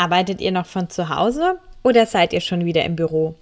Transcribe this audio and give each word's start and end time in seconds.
Arbeitet 0.00 0.40
ihr 0.40 0.50
noch 0.50 0.64
von 0.64 0.88
zu 0.88 1.10
Hause 1.10 1.58
oder 1.82 2.06
seid 2.06 2.32
ihr 2.32 2.40
schon 2.40 2.64
wieder 2.64 2.86
im 2.86 2.96
Büro? 2.96 3.34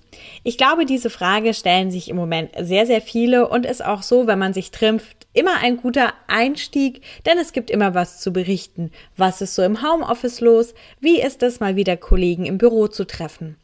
Ich 0.42 0.58
glaube, 0.58 0.86
diese 0.86 1.08
Frage 1.08 1.54
stellen 1.54 1.92
sich 1.92 2.08
im 2.08 2.16
Moment 2.16 2.50
sehr, 2.60 2.84
sehr 2.84 3.00
viele 3.00 3.46
und 3.46 3.64
ist 3.64 3.84
auch 3.84 4.02
so, 4.02 4.26
wenn 4.26 4.40
man 4.40 4.52
sich 4.52 4.72
trifft, 4.72 5.28
immer 5.34 5.58
ein 5.62 5.76
guter 5.76 6.12
Einstieg, 6.26 7.02
denn 7.26 7.38
es 7.38 7.52
gibt 7.52 7.70
immer 7.70 7.94
was 7.94 8.18
zu 8.18 8.32
berichten. 8.32 8.90
Was 9.16 9.40
ist 9.40 9.54
so 9.54 9.62
im 9.62 9.84
Homeoffice 9.84 10.40
los? 10.40 10.74
Wie 10.98 11.22
ist 11.22 11.44
es 11.44 11.60
mal 11.60 11.76
wieder 11.76 11.96
Kollegen 11.96 12.44
im 12.44 12.58
Büro 12.58 12.88
zu 12.88 13.06
treffen? 13.06 13.54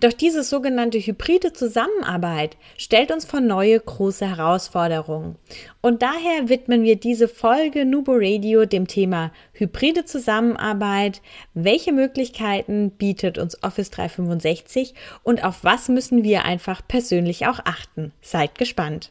Doch 0.00 0.12
diese 0.12 0.42
sogenannte 0.42 0.98
hybride 0.98 1.52
Zusammenarbeit 1.52 2.56
stellt 2.76 3.10
uns 3.10 3.24
vor 3.24 3.40
neue 3.40 3.78
große 3.78 4.28
Herausforderungen. 4.28 5.36
Und 5.80 6.02
daher 6.02 6.48
widmen 6.48 6.82
wir 6.82 6.96
diese 6.96 7.28
Folge 7.28 7.84
Nubo 7.84 8.12
Radio 8.14 8.64
dem 8.64 8.86
Thema 8.86 9.32
hybride 9.52 10.04
Zusammenarbeit. 10.04 11.22
Welche 11.54 11.92
Möglichkeiten 11.92 12.90
bietet 12.90 13.38
uns 13.38 13.62
Office 13.62 13.90
365 13.90 14.94
und 15.22 15.44
auf 15.44 15.62
was 15.62 15.88
müssen 15.88 16.24
wir 16.24 16.44
einfach 16.44 16.82
persönlich 16.86 17.46
auch 17.46 17.60
achten? 17.64 18.12
Seid 18.20 18.56
gespannt. 18.56 19.10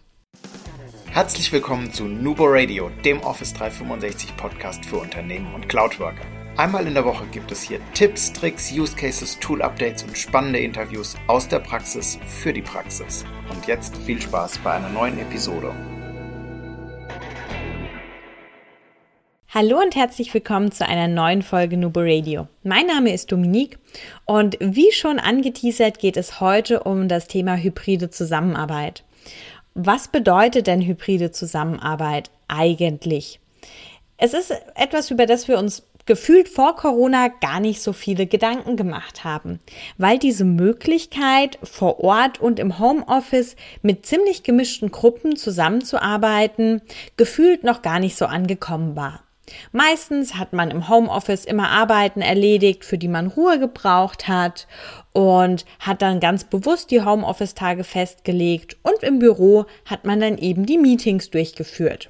Herzlich 1.15 1.51
willkommen 1.53 1.93
zu 1.93 2.03
Nubo 2.03 2.43
Radio, 2.45 2.89
dem 3.05 3.21
Office 3.21 3.53
365 3.53 4.35
Podcast 4.35 4.85
für 4.85 4.97
Unternehmen 4.97 5.53
und 5.53 5.69
Cloudworker. 5.69 6.34
Einmal 6.57 6.87
in 6.87 6.93
der 6.93 7.03
Woche 7.03 7.25
gibt 7.33 7.51
es 7.51 7.63
hier 7.63 7.81
Tipps, 7.93 8.31
Tricks, 8.31 8.71
Use 8.71 8.95
Cases, 8.95 9.37
Tool 9.39 9.61
Updates 9.61 10.03
und 10.03 10.17
spannende 10.17 10.59
Interviews 10.59 11.17
aus 11.27 11.49
der 11.49 11.59
Praxis 11.59 12.17
für 12.27 12.53
die 12.53 12.61
Praxis. 12.61 13.25
Und 13.53 13.67
jetzt 13.67 13.97
viel 13.97 14.21
Spaß 14.21 14.59
bei 14.59 14.71
einer 14.71 14.87
neuen 14.87 15.19
Episode. 15.19 15.75
Hallo 19.49 19.81
und 19.81 19.97
herzlich 19.97 20.33
willkommen 20.33 20.71
zu 20.71 20.87
einer 20.87 21.09
neuen 21.09 21.41
Folge 21.41 21.75
Nubo 21.75 21.99
Radio. 22.01 22.47
Mein 22.63 22.87
Name 22.87 23.13
ist 23.13 23.33
Dominique 23.33 23.77
und 24.23 24.55
wie 24.61 24.93
schon 24.93 25.19
angeteasert 25.19 25.99
geht 25.99 26.15
es 26.15 26.39
heute 26.39 26.83
um 26.83 27.09
das 27.09 27.27
Thema 27.27 27.57
hybride 27.57 28.11
Zusammenarbeit. 28.11 29.03
Was 29.73 30.07
bedeutet 30.07 30.67
denn 30.67 30.81
hybride 30.81 31.31
Zusammenarbeit 31.31 32.31
eigentlich? 32.47 33.41
Es 34.15 34.33
ist 34.33 34.53
etwas, 34.75 35.11
über 35.11 35.25
das 35.25 35.49
wir 35.49 35.59
uns 35.59 35.83
gefühlt 36.05 36.49
vor 36.49 36.75
Corona 36.75 37.27
gar 37.27 37.59
nicht 37.59 37.81
so 37.81 37.93
viele 37.93 38.27
Gedanken 38.27 38.75
gemacht 38.77 39.23
haben, 39.23 39.59
weil 39.97 40.19
diese 40.19 40.45
Möglichkeit 40.45 41.57
vor 41.63 41.99
Ort 41.99 42.39
und 42.39 42.59
im 42.59 42.79
Homeoffice 42.79 43.55
mit 43.81 44.05
ziemlich 44.05 44.43
gemischten 44.43 44.91
Gruppen 44.91 45.35
zusammenzuarbeiten 45.35 46.81
gefühlt 47.17 47.63
noch 47.63 47.81
gar 47.81 47.99
nicht 47.99 48.15
so 48.15 48.25
angekommen 48.25 48.95
war. 48.95 49.21
Meistens 49.71 50.35
hat 50.35 50.53
man 50.53 50.71
im 50.71 50.89
Homeoffice 50.89 51.45
immer 51.45 51.69
Arbeiten 51.69 52.21
erledigt, 52.21 52.83
für 52.83 52.97
die 52.97 53.07
man 53.07 53.27
Ruhe 53.27 53.59
gebraucht 53.59 54.27
hat 54.27 54.67
und 55.13 55.65
hat 55.79 56.01
dann 56.01 56.19
ganz 56.19 56.45
bewusst 56.45 56.91
die 56.91 57.03
Homeoffice-Tage 57.03 57.83
festgelegt 57.83 58.77
und 58.81 59.03
im 59.03 59.19
Büro 59.19 59.65
hat 59.85 60.05
man 60.05 60.19
dann 60.19 60.37
eben 60.37 60.65
die 60.65 60.77
Meetings 60.77 61.29
durchgeführt. 61.29 62.09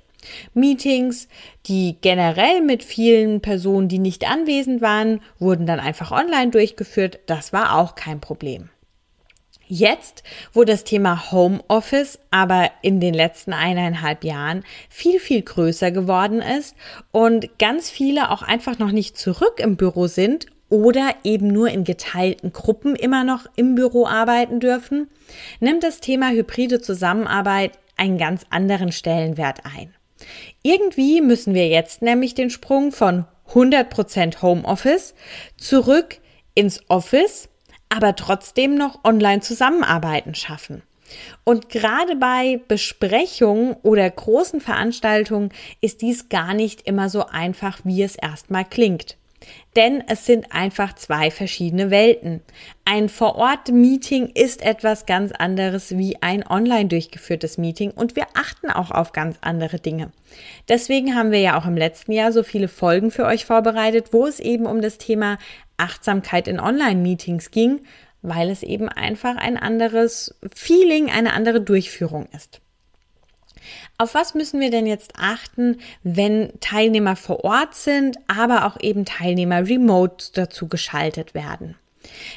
Meetings, 0.53 1.27
die 1.65 1.97
generell 2.01 2.61
mit 2.61 2.83
vielen 2.83 3.41
Personen, 3.41 3.87
die 3.87 3.99
nicht 3.99 4.29
anwesend 4.29 4.81
waren, 4.81 5.21
wurden 5.39 5.65
dann 5.65 5.79
einfach 5.79 6.11
online 6.11 6.51
durchgeführt. 6.51 7.19
Das 7.25 7.53
war 7.53 7.77
auch 7.77 7.95
kein 7.95 8.19
Problem. 8.19 8.69
Jetzt, 9.67 10.21
wo 10.53 10.63
das 10.63 10.83
Thema 10.83 11.31
Homeoffice 11.31 12.19
aber 12.29 12.69
in 12.83 12.99
den 12.99 13.15
letzten 13.15 13.51
eineinhalb 13.51 14.23
Jahren 14.23 14.63
viel, 14.89 15.19
viel 15.19 15.41
größer 15.41 15.89
geworden 15.89 16.41
ist 16.41 16.75
und 17.11 17.57
ganz 17.57 17.89
viele 17.89 18.29
auch 18.29 18.43
einfach 18.43 18.77
noch 18.77 18.91
nicht 18.91 19.17
zurück 19.17 19.59
im 19.59 19.75
Büro 19.75 20.05
sind 20.05 20.45
oder 20.69 21.15
eben 21.23 21.47
nur 21.47 21.69
in 21.69 21.83
geteilten 21.83 22.53
Gruppen 22.53 22.95
immer 22.95 23.23
noch 23.23 23.47
im 23.55 23.73
Büro 23.73 24.05
arbeiten 24.05 24.59
dürfen, 24.59 25.09
nimmt 25.59 25.83
das 25.83 25.99
Thema 25.99 26.29
hybride 26.29 26.79
Zusammenarbeit 26.79 27.79
einen 27.97 28.19
ganz 28.19 28.45
anderen 28.51 28.91
Stellenwert 28.91 29.61
ein. 29.65 29.95
Irgendwie 30.63 31.21
müssen 31.21 31.53
wir 31.53 31.67
jetzt 31.67 32.01
nämlich 32.01 32.35
den 32.35 32.49
Sprung 32.49 32.91
von 32.91 33.25
100% 33.51 34.41
Homeoffice 34.41 35.13
zurück 35.57 36.19
ins 36.55 36.81
Office, 36.89 37.49
aber 37.89 38.15
trotzdem 38.15 38.75
noch 38.75 39.03
online 39.03 39.41
zusammenarbeiten 39.41 40.35
schaffen. 40.35 40.81
Und 41.43 41.69
gerade 41.69 42.15
bei 42.15 42.59
Besprechungen 42.67 43.75
oder 43.83 44.09
großen 44.09 44.59
Veranstaltungen 44.59 45.51
ist 45.81 46.01
dies 46.01 46.29
gar 46.29 46.53
nicht 46.53 46.81
immer 46.87 47.09
so 47.09 47.27
einfach, 47.27 47.79
wie 47.83 48.01
es 48.01 48.15
erstmal 48.15 48.65
klingt. 48.65 49.17
Denn 49.75 50.03
es 50.07 50.25
sind 50.25 50.51
einfach 50.51 50.93
zwei 50.95 51.31
verschiedene 51.31 51.91
Welten. 51.91 52.41
Ein 52.85 53.09
Vor-Ort-Meeting 53.09 54.27
ist 54.33 54.61
etwas 54.61 55.05
ganz 55.05 55.31
anderes 55.31 55.97
wie 55.97 56.21
ein 56.21 56.47
online 56.47 56.85
durchgeführtes 56.85 57.57
Meeting 57.57 57.91
und 57.91 58.15
wir 58.15 58.27
achten 58.35 58.69
auch 58.69 58.91
auf 58.91 59.11
ganz 59.11 59.37
andere 59.41 59.79
Dinge. 59.79 60.11
Deswegen 60.69 61.15
haben 61.15 61.31
wir 61.31 61.39
ja 61.39 61.59
auch 61.59 61.65
im 61.65 61.77
letzten 61.77 62.11
Jahr 62.11 62.31
so 62.31 62.43
viele 62.43 62.67
Folgen 62.67 63.11
für 63.11 63.25
euch 63.25 63.45
vorbereitet, 63.45 64.07
wo 64.11 64.25
es 64.25 64.39
eben 64.39 64.65
um 64.65 64.81
das 64.81 64.97
Thema 64.97 65.37
Achtsamkeit 65.77 66.47
in 66.47 66.59
Online-Meetings 66.59 67.51
ging, 67.51 67.81
weil 68.21 68.49
es 68.49 68.63
eben 68.63 68.89
einfach 68.89 69.35
ein 69.35 69.57
anderes 69.57 70.39
Feeling, 70.55 71.09
eine 71.09 71.33
andere 71.33 71.61
Durchführung 71.61 72.27
ist. 72.33 72.61
Auf 73.97 74.13
was 74.13 74.33
müssen 74.33 74.59
wir 74.59 74.71
denn 74.71 74.87
jetzt 74.87 75.13
achten, 75.17 75.79
wenn 76.03 76.51
Teilnehmer 76.59 77.15
vor 77.15 77.43
Ort 77.45 77.75
sind, 77.75 78.17
aber 78.27 78.65
auch 78.65 78.77
eben 78.81 79.05
Teilnehmer 79.05 79.67
remote 79.67 80.31
dazu 80.33 80.67
geschaltet 80.67 81.33
werden? 81.33 81.75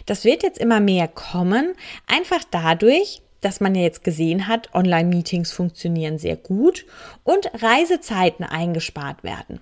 Das 0.07 0.25
wird 0.25 0.43
jetzt 0.43 0.59
immer 0.59 0.81
mehr 0.81 1.09
kommen, 1.09 1.75
einfach 2.07 2.45
dadurch, 2.51 3.23
dass 3.41 3.61
man 3.61 3.75
ja 3.75 3.83
jetzt 3.83 4.05
gesehen 4.05 4.49
hat, 4.49 4.75
Online-Meetings 4.75 5.53
funktionieren 5.53 6.19
sehr 6.19 6.37
gut 6.37 6.87
und 7.25 7.51
Reisezeiten 7.63 8.45
eingespart 8.45 9.23
werden. 9.25 9.61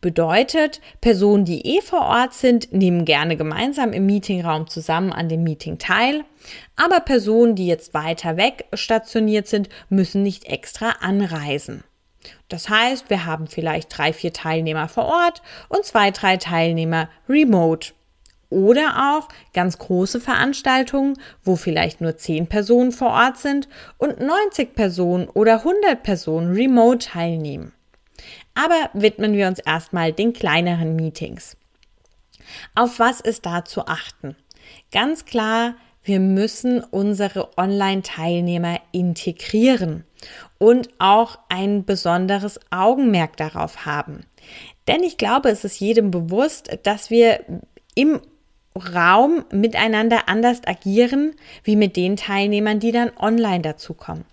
Bedeutet, 0.00 0.80
Personen, 1.00 1.44
die 1.44 1.76
eh 1.76 1.80
vor 1.80 2.02
Ort 2.02 2.32
sind, 2.34 2.72
nehmen 2.72 3.04
gerne 3.04 3.36
gemeinsam 3.36 3.92
im 3.92 4.06
Meetingraum 4.06 4.68
zusammen 4.68 5.12
an 5.12 5.28
dem 5.28 5.42
Meeting 5.42 5.78
teil, 5.78 6.24
aber 6.76 7.00
Personen, 7.00 7.54
die 7.54 7.66
jetzt 7.66 7.94
weiter 7.94 8.36
weg 8.36 8.64
stationiert 8.72 9.46
sind, 9.46 9.68
müssen 9.88 10.22
nicht 10.22 10.46
extra 10.46 10.90
anreisen. 11.00 11.84
Das 12.48 12.68
heißt, 12.68 13.10
wir 13.10 13.26
haben 13.26 13.46
vielleicht 13.46 13.96
drei, 13.96 14.12
vier 14.12 14.32
Teilnehmer 14.32 14.88
vor 14.88 15.06
Ort 15.06 15.42
und 15.68 15.84
zwei, 15.84 16.10
drei 16.10 16.36
Teilnehmer 16.36 17.08
remote. 17.28 17.92
Oder 18.50 19.14
auch 19.14 19.28
ganz 19.52 19.78
große 19.78 20.20
Veranstaltungen, 20.20 21.18
wo 21.44 21.56
vielleicht 21.56 22.00
nur 22.00 22.16
10 22.16 22.46
Personen 22.46 22.92
vor 22.92 23.10
Ort 23.10 23.36
sind 23.36 23.68
und 23.98 24.20
90 24.20 24.74
Personen 24.74 25.28
oder 25.28 25.58
100 25.58 26.02
Personen 26.02 26.54
remote 26.54 27.06
teilnehmen. 27.08 27.72
Aber 28.54 28.90
widmen 28.94 29.34
wir 29.34 29.48
uns 29.48 29.58
erstmal 29.58 30.12
den 30.12 30.32
kleineren 30.32 30.96
Meetings. 30.96 31.56
Auf 32.74 32.98
was 32.98 33.20
ist 33.20 33.44
da 33.46 33.64
zu 33.64 33.86
achten? 33.86 34.34
Ganz 34.92 35.24
klar, 35.26 35.74
wir 36.02 36.20
müssen 36.20 36.82
unsere 36.82 37.50
Online-Teilnehmer 37.58 38.80
integrieren 38.92 40.04
und 40.58 40.88
auch 40.98 41.38
ein 41.48 41.84
besonderes 41.84 42.58
Augenmerk 42.70 43.36
darauf 43.36 43.84
haben. 43.84 44.24
Denn 44.86 45.02
ich 45.02 45.18
glaube, 45.18 45.50
es 45.50 45.64
ist 45.64 45.80
jedem 45.80 46.10
bewusst, 46.10 46.78
dass 46.84 47.10
wir 47.10 47.44
im 47.94 48.20
Raum 48.78 49.44
miteinander 49.52 50.28
anders 50.28 50.60
agieren, 50.66 51.34
wie 51.64 51.76
mit 51.76 51.96
den 51.96 52.16
Teilnehmern, 52.16 52.80
die 52.80 52.92
dann 52.92 53.10
online 53.18 53.60
dazukommen. 53.60 54.24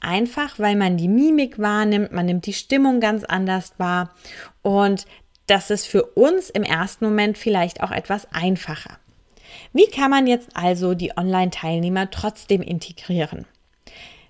Einfach, 0.00 0.58
weil 0.58 0.76
man 0.76 0.96
die 0.96 1.08
Mimik 1.08 1.58
wahrnimmt, 1.58 2.12
man 2.12 2.26
nimmt 2.26 2.46
die 2.46 2.52
Stimmung 2.52 3.00
ganz 3.00 3.24
anders 3.24 3.72
wahr 3.78 4.14
und 4.62 5.06
das 5.46 5.70
ist 5.70 5.86
für 5.86 6.04
uns 6.04 6.50
im 6.50 6.62
ersten 6.62 7.04
Moment 7.04 7.38
vielleicht 7.38 7.82
auch 7.82 7.92
etwas 7.92 8.26
einfacher. 8.32 8.98
Wie 9.72 9.86
kann 9.86 10.10
man 10.10 10.26
jetzt 10.26 10.50
also 10.54 10.94
die 10.94 11.16
Online-Teilnehmer 11.16 12.10
trotzdem 12.10 12.62
integrieren? 12.62 13.46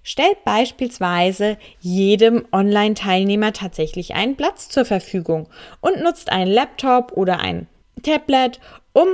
Stellt 0.03 0.45
beispielsweise 0.45 1.59
jedem 1.81 2.47
Online-Teilnehmer 2.53 3.53
tatsächlich 3.53 4.15
einen 4.15 4.37
Platz 4.37 4.69
zur 4.69 4.85
Verfügung 4.85 5.49
und 5.81 6.01
nutzt 6.01 6.31
einen 6.31 6.51
Laptop 6.51 7.13
oder 7.13 7.41
ein 7.41 7.67
Tablet, 8.03 8.61
um 8.93 9.09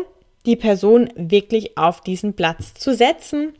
die 0.47 0.57
Person 0.57 1.11
wirklich 1.17 1.79
auf 1.79 2.01
diesen 2.01 2.35
Platz 2.35 2.75
zu 2.75 2.95
setzen. 2.95 3.53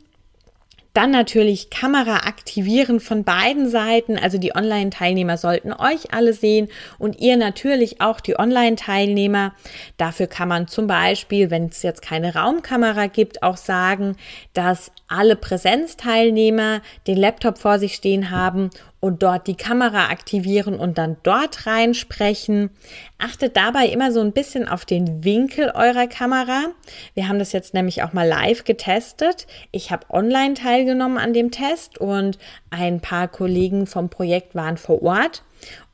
Dann 0.93 1.09
natürlich 1.09 1.71
Kamera 1.71 2.27
aktivieren 2.27 2.99
von 2.99 3.23
beiden 3.23 3.67
Seiten. 3.67 4.19
Also 4.19 4.37
die 4.37 4.55
Online-Teilnehmer 4.55 5.37
sollten 5.37 5.73
euch 5.73 6.13
alle 6.13 6.33
sehen 6.33 6.67
und 6.99 7.19
ihr 7.19 7.35
natürlich 7.35 7.99
auch 7.99 8.19
die 8.19 8.37
Online-Teilnehmer. 8.37 9.53
Dafür 9.97 10.27
kann 10.27 10.49
man 10.49 10.67
zum 10.67 10.85
Beispiel, 10.85 11.49
wenn 11.49 11.65
es 11.65 11.81
jetzt 11.81 12.03
keine 12.03 12.35
Raumkamera 12.35 13.07
gibt, 13.07 13.41
auch 13.41 13.57
sagen, 13.57 14.17
dass 14.53 14.91
alle 15.07 15.35
Präsenzteilnehmer 15.35 16.81
den 17.07 17.17
Laptop 17.17 17.57
vor 17.57 17.79
sich 17.79 17.95
stehen 17.95 18.29
haben 18.29 18.69
und 19.03 19.21
dort 19.21 19.47
die 19.47 19.57
Kamera 19.57 20.05
aktivieren 20.11 20.79
und 20.79 20.97
dann 20.97 21.17
dort 21.23 21.67
reinsprechen. 21.67 22.69
Achtet 23.17 23.57
dabei 23.57 23.87
immer 23.87 24.13
so 24.13 24.21
ein 24.21 24.31
bisschen 24.31 24.65
auf 24.65 24.85
den 24.85 25.25
Winkel 25.25 25.73
eurer 25.75 26.07
Kamera. 26.07 26.67
Wir 27.13 27.27
haben 27.27 27.37
das 27.37 27.51
jetzt 27.51 27.73
nämlich 27.73 28.01
auch 28.01 28.13
mal 28.13 28.25
live 28.25 28.63
getestet. 28.63 29.45
Ich 29.71 29.91
habe 29.91 30.09
online 30.09 30.53
teilgenommen 30.53 31.17
an 31.17 31.33
dem 31.33 31.51
Test 31.51 31.97
und 31.97 32.37
ein 32.69 33.01
paar 33.01 33.27
Kollegen 33.27 33.87
vom 33.87 34.07
Projekt 34.07 34.55
waren 34.55 34.77
vor 34.77 35.03
Ort. 35.03 35.43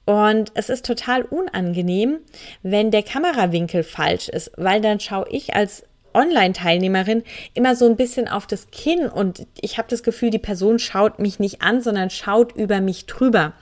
Und 0.05 0.51
es 0.53 0.69
ist 0.69 0.85
total 0.85 1.23
unangenehm, 1.23 2.19
wenn 2.62 2.91
der 2.91 3.01
Kamerawinkel 3.01 3.81
falsch 3.81 4.29
ist, 4.29 4.51
weil 4.55 4.81
dann 4.81 5.00
schaue 5.00 5.29
ich 5.29 5.55
als 5.55 5.83
Online-Teilnehmerin 6.13 7.23
immer 7.53 7.75
so 7.75 7.85
ein 7.85 7.95
bisschen 7.95 8.27
auf 8.27 8.47
das 8.47 8.71
Kinn 8.71 9.07
und 9.07 9.47
ich 9.59 9.77
habe 9.77 9.88
das 9.89 10.03
Gefühl, 10.03 10.29
die 10.29 10.39
Person 10.39 10.79
schaut 10.79 11.19
mich 11.19 11.39
nicht 11.39 11.61
an, 11.61 11.81
sondern 11.81 12.09
schaut 12.09 12.56
über 12.56 12.81
mich 12.81 13.06
drüber. 13.06 13.53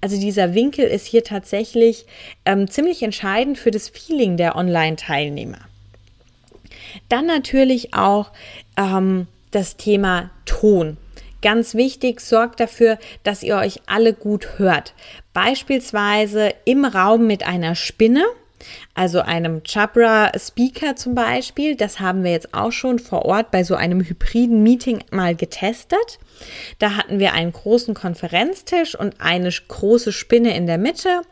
Also 0.00 0.18
dieser 0.18 0.54
Winkel 0.54 0.86
ist 0.86 1.06
hier 1.06 1.24
tatsächlich 1.24 2.06
ähm, 2.44 2.68
ziemlich 2.68 3.02
entscheidend 3.02 3.58
für 3.58 3.70
das 3.70 3.88
Feeling 3.88 4.36
der 4.36 4.56
Online-Teilnehmer. 4.56 5.58
Dann 7.08 7.26
natürlich 7.26 7.94
auch 7.94 8.32
ähm, 8.76 9.26
das 9.50 9.76
Thema 9.76 10.30
Ton. 10.44 10.96
Ganz 11.42 11.74
wichtig, 11.74 12.20
sorgt 12.20 12.60
dafür, 12.60 12.98
dass 13.22 13.42
ihr 13.42 13.56
euch 13.56 13.80
alle 13.86 14.12
gut 14.12 14.58
hört. 14.58 14.94
Beispielsweise 15.32 16.52
im 16.66 16.84
Raum 16.84 17.26
mit 17.26 17.46
einer 17.46 17.74
Spinne, 17.74 18.22
also 18.94 19.20
einem 19.20 19.62
Chabra 19.64 20.32
Speaker 20.38 20.96
zum 20.96 21.14
Beispiel. 21.14 21.76
Das 21.76 22.00
haben 22.00 22.24
wir 22.24 22.32
jetzt 22.32 22.54
auch 22.54 22.72
schon 22.72 22.98
vor 22.98 23.24
Ort 23.24 23.50
bei 23.50 23.64
so 23.64 23.74
einem 23.74 24.00
hybriden 24.00 24.62
Meeting 24.62 25.02
mal 25.10 25.34
getestet. 25.34 26.18
Da 26.78 26.96
hatten 26.96 27.18
wir 27.18 27.32
einen 27.32 27.52
großen 27.52 27.94
Konferenztisch 27.94 28.94
und 28.94 29.20
eine 29.20 29.50
große 29.50 30.12
Spinne 30.12 30.56
in 30.56 30.66
der 30.66 30.78
Mitte. 30.78 31.22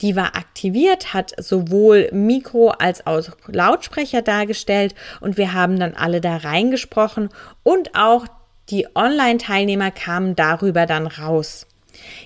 Die 0.00 0.16
war 0.16 0.36
aktiviert, 0.36 1.14
hat 1.14 1.32
sowohl 1.38 2.08
Mikro 2.12 2.68
als 2.70 3.06
auch 3.06 3.28
Lautsprecher 3.46 4.22
dargestellt 4.22 4.94
und 5.20 5.36
wir 5.36 5.52
haben 5.52 5.78
dann 5.78 5.94
alle 5.94 6.20
da 6.20 6.36
reingesprochen 6.36 7.30
und 7.62 7.94
auch 7.94 8.26
die 8.70 8.86
Online-Teilnehmer 8.94 9.90
kamen 9.90 10.36
darüber 10.36 10.86
dann 10.86 11.06
raus. 11.06 11.66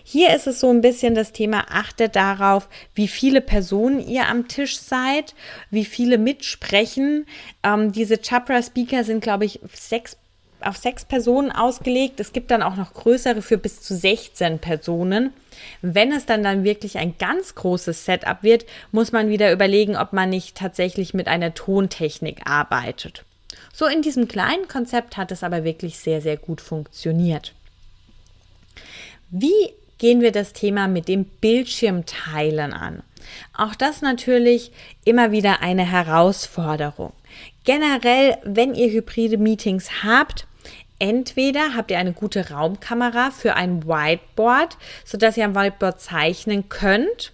Hier 0.05 0.35
ist 0.35 0.47
es 0.47 0.61
so 0.61 0.71
ein 0.71 0.81
bisschen 0.81 1.15
das 1.15 1.33
Thema, 1.33 1.67
achtet 1.71 2.17
darauf, 2.17 2.69
wie 2.95 3.09
viele 3.09 3.41
Personen 3.41 4.07
ihr 4.07 4.29
am 4.29 4.49
Tisch 4.49 4.79
seid, 4.79 5.35
wie 5.71 5.85
viele 5.85 6.19
mitsprechen. 6.19 7.27
Ähm, 7.63 7.93
diese 7.93 8.19
Chapra-Speaker 8.19 9.05
sind, 9.05 9.23
glaube 9.23 9.45
ich, 9.45 9.61
sechs 9.75 10.17
auf 10.65 10.77
sechs 10.77 11.05
Personen 11.05 11.51
ausgelegt. 11.51 12.21
Es 12.21 12.33
gibt 12.33 12.51
dann 12.51 12.63
auch 12.63 12.77
noch 12.77 12.95
größere 12.95 13.43
für 13.43 13.59
bis 13.59 13.81
zu 13.83 13.97
16 13.97 14.59
Personen. 14.59 15.33
Wenn 15.81 16.13
es 16.13 16.27
dann 16.27 16.43
dann 16.43 16.65
wirklich 16.65 16.99
ein 16.99 17.17
ganz 17.19 17.55
großes 17.55 18.05
Setup 18.05 18.43
wird, 18.43 18.65
muss 18.91 19.13
man 19.13 19.29
wieder 19.29 19.53
überlegen, 19.53 19.97
ob 19.97 20.13
man 20.13 20.31
nicht 20.31 20.57
tatsächlich 20.57 21.15
mit 21.15 21.29
einer 21.29 21.55
Tontechnik 21.55 22.43
arbeitet. 22.45 23.25
So 23.73 23.87
in 23.87 24.03
diesem 24.03 24.29
kleinen 24.29 24.69
Konzept 24.69 25.17
hat 25.17 25.33
es 25.33 25.43
aber 25.43 25.65
wirklich 25.65 25.99
sehr, 25.99 26.21
sehr 26.21 26.37
gut 26.37 26.61
funktioniert. 26.61 27.55
Wie 29.35 29.73
gehen 29.97 30.21
wir 30.21 30.31
das 30.31 30.53
Thema 30.53 30.89
mit 30.89 31.09
dem 31.09 31.25
Bildschirmteilen 31.25 32.75
an? 32.75 33.03
Auch 33.57 33.75
das 33.75 34.03
natürlich 34.03 34.73
immer 35.07 35.33
wieder 35.33 35.63
eine 35.63 35.91
Herausforderung. 35.91 37.15
Generell, 37.65 38.37
wenn 38.45 38.75
ihr 38.75 38.91
hybride 38.91 39.39
Meetings 39.39 40.03
habt, 40.05 40.47
entweder 40.99 41.75
habt 41.75 41.91
ihr 41.91 41.99
eine 41.99 42.13
gute 42.13 42.51
Raumkamera 42.51 43.31
für 43.31 43.55
ein 43.55 43.87
Whiteboard, 43.87 44.77
sodass 45.07 45.39
ihr 45.39 45.47
am 45.47 45.55
Whiteboard 45.55 45.99
zeichnen 45.99 46.69
könnt, 46.69 47.33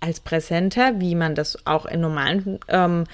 als 0.00 0.20
Präsenter, 0.20 1.00
wie 1.00 1.14
man 1.14 1.34
das 1.34 1.66
auch 1.66 1.84
in 1.84 2.00
normalen 2.00 2.60
ähm, 2.68 3.04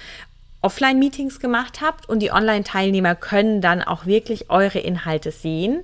Offline-Meetings 0.61 1.41
gemacht 1.41 1.81
habt 1.81 2.07
und 2.07 2.19
die 2.19 2.31
Online-Teilnehmer 2.31 3.15
können 3.15 3.59
dann 3.59 3.81
auch 3.81 4.05
wirklich 4.05 4.49
eure 4.49 4.79
Inhalte 4.79 5.31
sehen. 5.31 5.83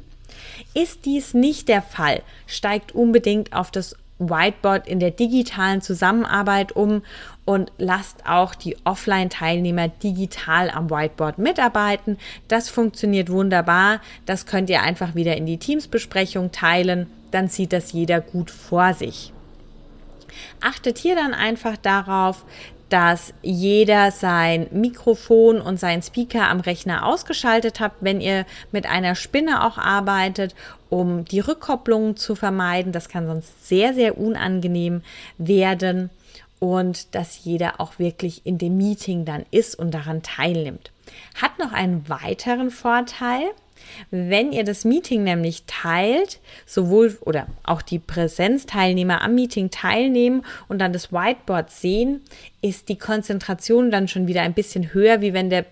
Ist 0.74 1.06
dies 1.06 1.34
nicht 1.34 1.68
der 1.68 1.82
Fall, 1.82 2.22
steigt 2.48 2.94
unbedingt 2.94 3.54
auf 3.54 3.72
das 3.72 3.96
Whiteboard 4.20 4.88
in 4.88 5.00
der 5.00 5.12
digitalen 5.12 5.82
Zusammenarbeit 5.82 6.74
um 6.74 7.04
und 7.46 7.72
lasst 7.78 8.26
auch 8.28 8.54
die 8.54 8.78
Offline-Teilnehmer 8.84 9.88
digital 9.88 10.70
am 10.70 10.90
Whiteboard 10.90 11.38
mitarbeiten. 11.38 12.18
Das 12.48 12.70
funktioniert 12.70 13.32
wunderbar. 13.32 14.02
Das 14.26 14.46
könnt 14.46 14.70
ihr 14.70 14.82
einfach 14.82 15.16
wieder 15.16 15.38
in 15.38 15.46
die 15.46 15.58
Teamsbesprechung 15.58 16.52
teilen. 16.52 17.08
Dann 17.32 17.48
sieht 17.48 17.74
das 17.74 17.94
jeder 17.94 18.20
gut 18.20 18.52
vor 18.52 18.94
sich. 18.94 19.32
Achtet 20.62 20.98
hier 20.98 21.16
dann 21.16 21.34
einfach 21.34 21.78
darauf, 21.78 22.46
dass 22.90 23.34
jeder 23.42 24.12
sein 24.12 24.68
Mikrofon 24.72 25.62
und 25.62 25.80
sein 25.80 26.02
Speaker 26.02 26.50
am 26.50 26.60
Rechner 26.60 27.06
ausgeschaltet 27.06 27.80
hat, 27.80 27.94
wenn 28.02 28.20
ihr 28.20 28.46
mit 28.72 28.88
einer 28.88 29.16
Spinne 29.16 29.64
auch 29.66 29.78
arbeitet, 29.78 30.56
um 30.90 31.24
die 31.26 31.40
Rückkopplungen 31.40 32.18
zu 32.18 32.36
vermeiden. 32.36 32.92
Das 32.92 33.10
kann 33.10 33.28
sonst 33.28 33.68
sehr, 33.68 33.94
sehr 33.94 34.18
unangenehm 34.18 35.04
werden 35.38 36.10
und 36.60 37.16
dass 37.16 37.44
jeder 37.44 37.80
auch 37.80 38.00
wirklich 38.00 38.46
in 38.46 38.58
dem 38.58 38.78
Meeting 38.78 39.26
dann 39.26 39.46
ist 39.52 39.76
und 39.78 39.92
daran 39.92 40.22
teilnimmt. 40.22 40.92
Hat 41.42 41.58
noch 41.58 41.72
einen 41.72 42.08
weiteren 42.10 42.70
Vorteil. 42.70 43.50
Wenn 44.12 44.52
ihr 44.52 44.64
das 44.64 44.86
Meeting 44.86 45.24
nämlich 45.24 45.64
teilt, 45.68 46.40
sowohl 46.66 47.18
oder 47.22 47.48
auch 47.64 47.82
die 47.82 48.00
Präsenzteilnehmer 48.00 49.22
am 49.22 49.36
Meeting 49.36 49.70
teilnehmen 49.70 50.44
und 50.68 50.80
dann 50.80 50.94
das 50.94 51.12
Whiteboard 51.12 51.72
sehen, 51.72 52.22
ist 52.62 52.90
die 52.90 52.98
Konzentration 52.98 53.92
dann 53.92 54.08
schon 54.08 54.28
wieder 54.28 54.42
ein 54.42 54.54
bisschen 54.54 54.94
höher, 54.94 55.22
wie 55.22 55.34
wenn 55.34 55.50
der 55.50 55.66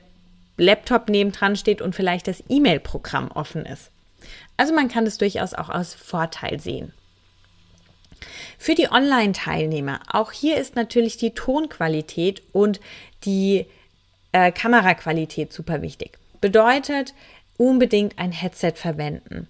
Laptop 0.57 1.09
nebendran 1.09 1.55
steht 1.55 1.81
und 1.81 1.95
vielleicht 1.95 2.27
das 2.27 2.43
E-Mail-Programm 2.49 3.29
offen 3.31 3.65
ist. 3.65 3.91
Also 4.57 4.73
man 4.73 4.87
kann 4.87 5.05
das 5.05 5.17
durchaus 5.17 5.53
auch 5.53 5.69
als 5.69 5.93
Vorteil 5.93 6.59
sehen. 6.59 6.93
Für 8.57 8.73
die 8.73 8.91
Online-Teilnehmer, 8.91 9.99
auch 10.11 10.31
hier 10.31 10.57
ist 10.57 10.75
natürlich 10.75 11.17
die 11.17 11.31
Tonqualität 11.31 12.41
und 12.51 12.79
die 13.23 13.67
äh, 14.31 14.51
Kameraqualität 14.51 15.53
super 15.53 15.81
wichtig. 15.83 16.17
Bedeutet, 16.41 17.13
unbedingt 17.57 18.17
ein 18.17 18.31
Headset 18.31 18.73
verwenden. 18.75 19.47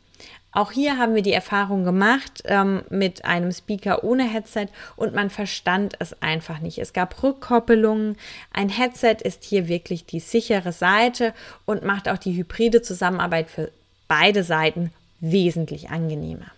Auch 0.52 0.72
hier 0.72 0.98
haben 0.98 1.14
wir 1.14 1.22
die 1.22 1.34
Erfahrung 1.34 1.84
gemacht 1.84 2.42
ähm, 2.46 2.82
mit 2.90 3.26
einem 3.26 3.52
Speaker 3.52 4.04
ohne 4.04 4.24
Headset 4.24 4.68
und 4.96 5.14
man 5.14 5.30
verstand 5.30 5.94
es 6.00 6.20
einfach 6.22 6.60
nicht. 6.60 6.80
Es 6.80 6.94
gab 6.94 7.22
Rückkoppelungen. 7.22 8.18
Ein 8.54 8.70
Headset 8.70 9.18
ist 9.24 9.44
hier 9.44 9.68
wirklich 9.68 10.06
die 10.06 10.20
sichere 10.20 10.72
Seite 10.72 11.34
und 11.66 11.84
macht 11.84 12.10
auch 12.10 12.18
die 12.18 12.36
hybride 12.36 12.82
Zusammenarbeit 12.82 13.52
für 13.52 13.72
beide 14.08 14.44
Seiten 14.44 14.92
wesentlich 15.20 15.90
angenehmer. 15.90 16.52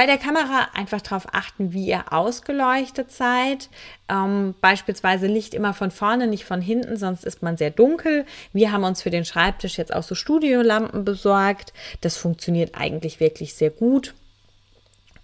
Bei 0.00 0.06
der 0.06 0.16
Kamera 0.16 0.68
einfach 0.72 1.02
darauf 1.02 1.26
achten, 1.34 1.74
wie 1.74 1.84
ihr 1.84 2.10
ausgeleuchtet 2.10 3.12
seid. 3.12 3.68
Ähm, 4.08 4.54
beispielsweise 4.62 5.26
Licht 5.26 5.52
immer 5.52 5.74
von 5.74 5.90
vorne, 5.90 6.26
nicht 6.26 6.46
von 6.46 6.62
hinten, 6.62 6.96
sonst 6.96 7.26
ist 7.26 7.42
man 7.42 7.58
sehr 7.58 7.70
dunkel. 7.70 8.24
Wir 8.54 8.72
haben 8.72 8.84
uns 8.84 9.02
für 9.02 9.10
den 9.10 9.26
Schreibtisch 9.26 9.76
jetzt 9.76 9.94
auch 9.94 10.02
so 10.02 10.14
Studiolampen 10.14 11.04
besorgt. 11.04 11.74
Das 12.00 12.16
funktioniert 12.16 12.76
eigentlich 12.76 13.20
wirklich 13.20 13.52
sehr 13.52 13.68
gut 13.68 14.14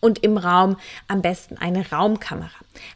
und 0.06 0.22
im 0.22 0.38
Raum 0.38 0.76
am 1.08 1.20
besten 1.20 1.58
eine 1.58 1.90
Raumkamera. 1.90 2.48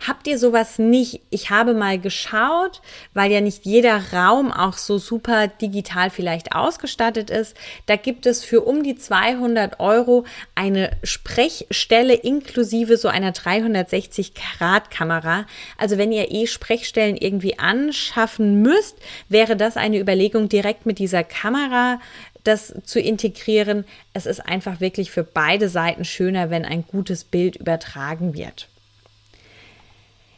Habt 0.07 0.29
ihr 0.29 0.39
sowas 0.39 0.79
nicht? 0.79 1.23
Ich 1.31 1.51
habe 1.51 1.75
mal 1.75 1.99
geschaut, 1.99 2.81
weil 3.15 3.33
ja 3.33 3.41
nicht 3.41 3.65
jeder 3.65 4.13
Raum 4.13 4.53
auch 4.53 4.75
so 4.75 4.99
super 4.99 5.49
digital 5.49 6.11
vielleicht 6.11 6.55
ausgestattet 6.55 7.29
ist. 7.31 7.57
Da 7.87 7.97
gibt 7.97 8.27
es 8.27 8.45
für 8.45 8.61
um 8.61 8.85
die 8.85 8.95
200 8.95 9.81
Euro 9.81 10.25
eine 10.55 10.91
Sprechstelle 11.03 12.15
inklusive 12.15 12.97
so 12.97 13.09
einer 13.09 13.33
360 13.33 14.35
Grad 14.35 14.91
Kamera. 14.93 15.47
Also 15.79 15.99
wenn 15.99 16.13
ihr 16.13 16.31
eh 16.31 16.47
Sprechstellen 16.47 17.17
irgendwie 17.17 17.59
anschaffen 17.59 18.63
müsst, 18.63 18.99
wäre 19.29 19.57
das 19.57 19.77
eine 19.77 19.99
Überlegung 19.99 20.49
direkt 20.49 20.87
mit 20.87 21.01
dieser 21.01 21.25
Kamera 21.25 21.99
das 22.45 22.75
zu 22.85 23.01
integrieren. 23.01 23.85
Es 24.13 24.27
ist 24.27 24.41
einfach 24.41 24.81
wirklich 24.81 25.11
für 25.11 25.25
beide 25.25 25.69
Seiten 25.69 26.05
schöner, 26.05 26.51
wenn 26.51 26.65
ein 26.65 26.85
gutes 26.87 27.25
Bild 27.25 27.57
übertragen 27.57 28.35
wird. 28.35 28.69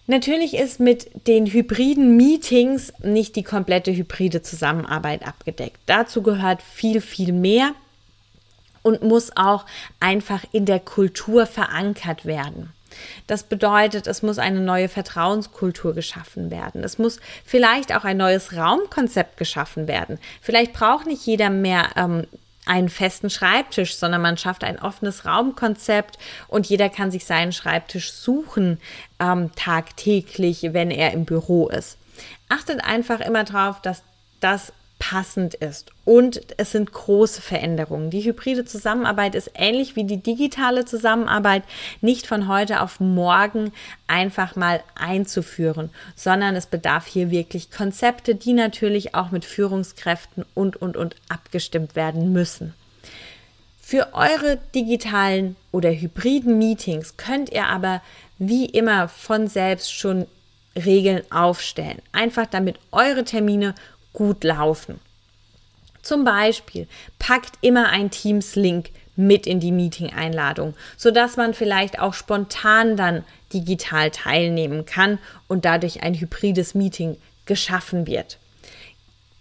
Natürlich 0.06 0.54
ist 0.54 0.80
mit 0.80 1.26
den 1.28 1.46
hybriden 1.46 2.16
Meetings 2.16 2.92
nicht 3.02 3.36
die 3.36 3.44
komplette 3.44 3.92
hybride 3.94 4.42
Zusammenarbeit 4.42 5.26
abgedeckt. 5.26 5.78
Dazu 5.86 6.22
gehört 6.22 6.60
viel, 6.60 7.00
viel 7.00 7.32
mehr 7.32 7.72
und 8.82 9.02
muss 9.02 9.36
auch 9.36 9.64
einfach 10.00 10.44
in 10.52 10.66
der 10.66 10.80
Kultur 10.80 11.46
verankert 11.46 12.26
werden. 12.26 12.72
Das 13.26 13.44
bedeutet, 13.44 14.06
es 14.06 14.22
muss 14.22 14.38
eine 14.38 14.60
neue 14.60 14.88
Vertrauenskultur 14.88 15.94
geschaffen 15.94 16.50
werden. 16.50 16.84
Es 16.84 16.98
muss 16.98 17.20
vielleicht 17.44 17.94
auch 17.94 18.04
ein 18.04 18.16
neues 18.16 18.54
Raumkonzept 18.56 19.36
geschaffen 19.36 19.88
werden. 19.88 20.18
Vielleicht 20.40 20.72
braucht 20.72 21.06
nicht 21.06 21.24
jeder 21.26 21.50
mehr 21.50 21.90
ähm, 21.96 22.26
einen 22.64 22.88
festen 22.88 23.30
Schreibtisch, 23.30 23.96
sondern 23.96 24.22
man 24.22 24.36
schafft 24.36 24.64
ein 24.64 24.78
offenes 24.78 25.24
Raumkonzept 25.24 26.18
und 26.48 26.66
jeder 26.66 26.88
kann 26.88 27.10
sich 27.10 27.24
seinen 27.24 27.52
Schreibtisch 27.52 28.12
suchen 28.12 28.80
ähm, 29.18 29.50
tagtäglich, 29.56 30.68
wenn 30.72 30.90
er 30.90 31.12
im 31.12 31.24
Büro 31.24 31.68
ist. 31.68 31.98
Achtet 32.48 32.84
einfach 32.84 33.20
immer 33.20 33.44
darauf, 33.44 33.80
dass 33.80 34.02
das 34.40 34.72
passend 35.02 35.54
ist. 35.54 35.90
Und 36.04 36.42
es 36.58 36.70
sind 36.70 36.92
große 36.92 37.42
Veränderungen. 37.42 38.10
Die 38.10 38.22
hybride 38.22 38.64
Zusammenarbeit 38.64 39.34
ist 39.34 39.50
ähnlich 39.56 39.96
wie 39.96 40.04
die 40.04 40.22
digitale 40.22 40.84
Zusammenarbeit 40.84 41.64
nicht 42.00 42.28
von 42.28 42.46
heute 42.46 42.80
auf 42.80 43.00
morgen 43.00 43.72
einfach 44.06 44.54
mal 44.54 44.80
einzuführen, 44.94 45.90
sondern 46.14 46.54
es 46.54 46.66
bedarf 46.66 47.06
hier 47.06 47.32
wirklich 47.32 47.72
Konzepte, 47.72 48.36
die 48.36 48.52
natürlich 48.52 49.16
auch 49.16 49.32
mit 49.32 49.44
Führungskräften 49.44 50.44
und, 50.54 50.76
und, 50.76 50.96
und 50.96 51.16
abgestimmt 51.28 51.96
werden 51.96 52.32
müssen. 52.32 52.72
Für 53.80 54.14
eure 54.14 54.58
digitalen 54.72 55.56
oder 55.72 55.90
hybriden 55.90 56.58
Meetings 56.58 57.16
könnt 57.16 57.50
ihr 57.50 57.66
aber 57.66 58.02
wie 58.38 58.66
immer 58.66 59.08
von 59.08 59.48
selbst 59.48 59.92
schon 59.92 60.26
Regeln 60.76 61.22
aufstellen. 61.32 62.00
Einfach 62.12 62.46
damit 62.46 62.78
eure 62.92 63.24
Termine 63.24 63.74
gut 64.12 64.44
laufen. 64.44 65.00
Zum 66.02 66.24
Beispiel 66.24 66.88
packt 67.18 67.58
immer 67.60 67.88
ein 67.90 68.10
Teams-Link 68.10 68.90
mit 69.14 69.46
in 69.46 69.60
die 69.60 69.72
Meeting-Einladung, 69.72 70.74
sodass 70.96 71.36
man 71.36 71.54
vielleicht 71.54 71.98
auch 71.98 72.14
spontan 72.14 72.96
dann 72.96 73.24
digital 73.52 74.10
teilnehmen 74.10 74.84
kann 74.84 75.18
und 75.48 75.64
dadurch 75.64 76.02
ein 76.02 76.14
hybrides 76.14 76.74
Meeting 76.74 77.18
geschaffen 77.46 78.06
wird. 78.06 78.38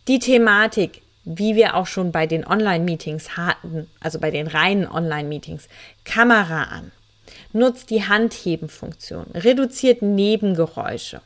Die 0.08 0.20
Thematik, 0.20 1.02
wie 1.24 1.56
wir 1.56 1.76
auch 1.76 1.88
schon 1.88 2.12
bei 2.12 2.28
den 2.28 2.46
Online-Meetings 2.46 3.38
hatten, 3.38 3.88
also 4.00 4.20
bei 4.20 4.32
den 4.32 4.48
reinen 4.48 4.88
Online-Meetings, 4.88 5.68
Kamera 6.04 6.64
an, 6.64 6.92
nutzt 7.54 7.90
die 7.90 8.04
Handheben-Funktion, 8.04 9.28
reduziert 9.34 10.02
Nebengeräusche 10.02 11.22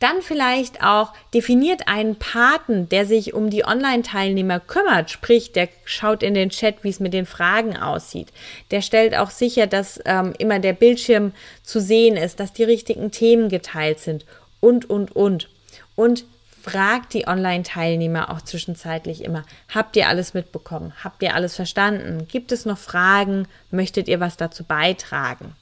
dann 0.00 0.22
vielleicht 0.22 0.82
auch 0.82 1.12
definiert 1.32 1.88
einen 1.88 2.16
Paten, 2.16 2.88
der 2.88 3.06
sich 3.06 3.34
um 3.34 3.50
die 3.50 3.64
Online-Teilnehmer 3.64 4.60
kümmert, 4.60 5.10
sprich, 5.10 5.52
der 5.52 5.68
schaut 5.84 6.22
in 6.22 6.34
den 6.34 6.50
Chat, 6.50 6.82
wie 6.82 6.90
es 6.90 7.00
mit 7.00 7.14
den 7.14 7.26
Fragen 7.26 7.76
aussieht. 7.76 8.28
Der 8.70 8.82
stellt 8.82 9.14
auch 9.16 9.30
sicher, 9.30 9.66
dass 9.66 10.00
ähm, 10.04 10.34
immer 10.38 10.58
der 10.58 10.72
Bildschirm 10.72 11.32
zu 11.62 11.80
sehen 11.80 12.16
ist, 12.16 12.40
dass 12.40 12.52
die 12.52 12.64
richtigen 12.64 13.10
Themen 13.10 13.48
geteilt 13.48 14.00
sind 14.00 14.24
und, 14.60 14.88
und, 14.88 15.14
und. 15.14 15.48
Und 15.96 16.24
fragt 16.62 17.12
die 17.12 17.28
Online-Teilnehmer 17.28 18.30
auch 18.30 18.40
zwischenzeitlich 18.40 19.22
immer, 19.22 19.44
habt 19.72 19.96
ihr 19.96 20.08
alles 20.08 20.32
mitbekommen? 20.32 20.94
Habt 21.04 21.22
ihr 21.22 21.34
alles 21.34 21.54
verstanden? 21.54 22.26
Gibt 22.26 22.52
es 22.52 22.64
noch 22.64 22.78
Fragen? 22.78 23.46
Möchtet 23.70 24.08
ihr 24.08 24.18
was 24.18 24.38
dazu 24.38 24.64
beitragen? 24.64 25.54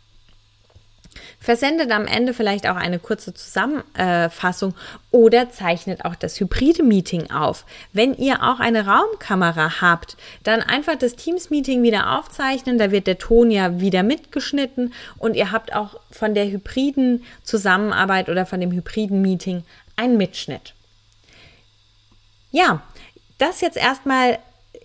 Versendet 1.40 1.90
am 1.90 2.06
Ende 2.06 2.34
vielleicht 2.34 2.68
auch 2.68 2.76
eine 2.76 2.98
kurze 2.98 3.34
Zusammenfassung 3.34 4.74
oder 5.10 5.50
zeichnet 5.50 6.04
auch 6.04 6.14
das 6.14 6.38
hybride 6.40 6.82
Meeting 6.82 7.30
auf. 7.30 7.64
Wenn 7.92 8.14
ihr 8.14 8.42
auch 8.42 8.60
eine 8.60 8.86
Raumkamera 8.86 9.80
habt, 9.80 10.16
dann 10.42 10.62
einfach 10.62 10.96
das 10.96 11.16
Teams-Meeting 11.16 11.82
wieder 11.82 12.18
aufzeichnen. 12.18 12.78
Da 12.78 12.90
wird 12.90 13.06
der 13.06 13.18
Ton 13.18 13.50
ja 13.50 13.80
wieder 13.80 14.02
mitgeschnitten 14.02 14.92
und 15.18 15.34
ihr 15.34 15.52
habt 15.52 15.74
auch 15.74 16.00
von 16.10 16.34
der 16.34 16.48
hybriden 16.48 17.24
Zusammenarbeit 17.42 18.28
oder 18.28 18.46
von 18.46 18.60
dem 18.60 18.72
hybriden 18.72 19.20
Meeting 19.20 19.64
einen 19.96 20.16
Mitschnitt. 20.16 20.74
Ja, 22.50 22.82
das 23.38 23.60
jetzt 23.60 23.76
erstmal 23.76 24.38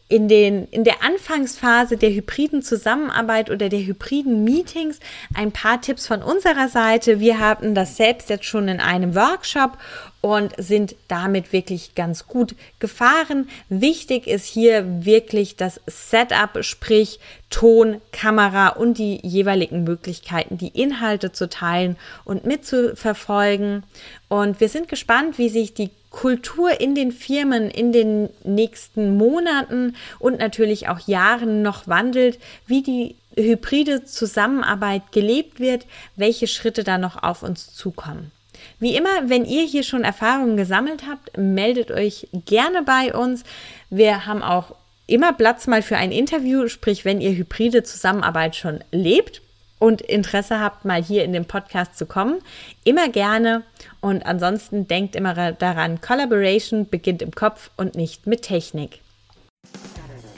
in, 0.09 0.27
den, 0.27 0.67
in 0.69 0.83
der 0.83 1.03
Anfangsphase 1.03 1.97
der 1.97 2.11
hybriden 2.11 2.61
Zusammenarbeit 2.61 3.49
oder 3.49 3.67
der 3.67 3.79
hybriden 3.79 4.43
Meetings 4.43 4.99
ein 5.33 5.51
paar 5.51 5.81
Tipps 5.81 6.07
von 6.07 6.23
unserer 6.23 6.69
Seite. 6.69 7.19
Wir 7.19 7.39
haben 7.39 7.75
das 7.75 7.97
selbst 7.97 8.29
jetzt 8.29 8.45
schon 8.45 8.69
in 8.69 8.79
einem 8.79 9.15
Workshop 9.15 9.77
und 10.27 10.51
sind 10.57 10.97
damit 11.07 11.53
wirklich 11.53 11.95
ganz 11.95 12.27
gut 12.27 12.53
gefahren. 12.79 13.47
Wichtig 13.69 14.27
ist 14.27 14.45
hier 14.45 15.05
wirklich 15.05 15.55
das 15.55 15.79
Setup, 15.87 16.65
sprich 16.65 17.21
Ton, 17.49 18.01
Kamera 18.11 18.69
und 18.69 18.97
die 18.97 19.25
jeweiligen 19.25 19.85
Möglichkeiten, 19.85 20.57
die 20.57 20.67
Inhalte 20.67 21.31
zu 21.31 21.47
teilen 21.47 21.95
und 22.25 22.45
mitzuverfolgen. 22.45 23.83
Und 24.27 24.59
wir 24.59 24.67
sind 24.67 24.89
gespannt, 24.89 25.37
wie 25.37 25.47
sich 25.47 25.73
die 25.73 25.91
Kultur 26.09 26.81
in 26.81 26.93
den 26.93 27.13
Firmen 27.13 27.71
in 27.71 27.93
den 27.93 28.29
nächsten 28.43 29.15
Monaten 29.15 29.95
und 30.19 30.39
natürlich 30.39 30.89
auch 30.89 31.07
Jahren 31.07 31.61
noch 31.61 31.87
wandelt, 31.87 32.37
wie 32.65 32.83
die 32.83 33.15
hybride 33.37 34.03
Zusammenarbeit 34.03 35.13
gelebt 35.13 35.61
wird, 35.61 35.85
welche 36.17 36.47
Schritte 36.47 36.83
da 36.83 36.97
noch 36.97 37.23
auf 37.23 37.43
uns 37.43 37.73
zukommen. 37.73 38.33
Wie 38.79 38.95
immer, 38.95 39.29
wenn 39.29 39.45
ihr 39.45 39.63
hier 39.63 39.83
schon 39.83 40.03
Erfahrungen 40.03 40.57
gesammelt 40.57 41.03
habt, 41.07 41.37
meldet 41.37 41.91
euch 41.91 42.27
gerne 42.45 42.83
bei 42.83 43.13
uns. 43.13 43.43
Wir 43.89 44.25
haben 44.25 44.43
auch 44.43 44.75
immer 45.07 45.33
Platz 45.33 45.67
mal 45.67 45.81
für 45.81 45.97
ein 45.97 46.11
Interview, 46.11 46.67
sprich, 46.67 47.05
wenn 47.05 47.21
ihr 47.21 47.31
hybride 47.31 47.83
Zusammenarbeit 47.83 48.55
schon 48.55 48.83
lebt 48.91 49.41
und 49.79 50.01
Interesse 50.01 50.59
habt, 50.59 50.85
mal 50.85 51.01
hier 51.01 51.23
in 51.23 51.33
den 51.33 51.45
Podcast 51.45 51.97
zu 51.97 52.05
kommen, 52.05 52.39
immer 52.83 53.09
gerne. 53.09 53.63
Und 54.01 54.25
ansonsten 54.25 54.87
denkt 54.87 55.15
immer 55.15 55.51
daran, 55.53 56.01
Collaboration 56.01 56.89
beginnt 56.89 57.21
im 57.21 57.31
Kopf 57.31 57.71
und 57.77 57.95
nicht 57.95 58.27
mit 58.27 58.41
Technik. 58.43 59.01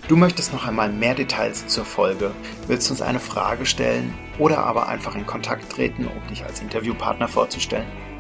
Du 0.08 0.16
möchtest 0.16 0.54
noch 0.54 0.68
einmal 0.68 0.90
mehr 0.90 1.14
Details 1.14 1.68
zur 1.68 1.86
Folge, 1.86 2.32
willst 2.68 2.90
uns 2.90 3.02
eine 3.02 3.20
Frage 3.20 3.68
stellen 3.68 4.14
oder 4.40 4.58
aber 4.58 4.88
einfach 4.88 5.16
in 5.16 5.28
Kontakt 5.28 5.72
treten, 5.72 6.08
um 6.08 6.28
dich 6.28 6.44
als 6.44 6.62
Interviewpartner 6.62 7.28
vorzustellen? 7.28 8.09